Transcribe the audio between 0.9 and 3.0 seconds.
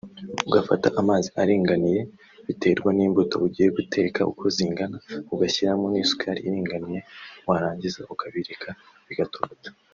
amazi aringaniye biterwa